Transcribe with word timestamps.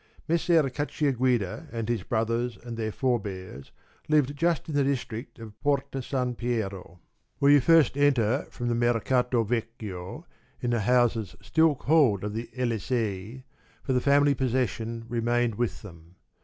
Messer 0.27 0.63
Cacciaguida 0.67 1.67
and 1.71 1.87
his 1.87 2.01
brothers 2.01 2.57
and 2.63 2.75
their 2.75 2.91
forebears, 2.91 3.71
lived 4.09 4.35
just 4.35 4.67
in 4.67 4.73
the 4.73 4.83
district 4.83 5.37
of 5.37 5.61
Porta 5.61 6.01
San 6.01 6.33
Piero, 6.33 6.97
ii6 6.97 6.99
where 7.37 7.51
you 7.51 7.59
first 7.61 7.95
enter 7.95 8.47
from 8.49 8.67
the 8.67 8.73
Mercato 8.73 9.43
Vecchio, 9.43 10.25
in 10.59 10.71
the 10.71 10.79
houses 10.79 11.35
still 11.39 11.75
called 11.75 12.23
of 12.23 12.33
the 12.33 12.49
Elisei, 12.57 13.43
for 13.83 13.93
the 13.93 14.01
family 14.01 14.33
possession 14.33 15.05
remained 15.07 15.53
with 15.53 15.83
them. 15.83 16.15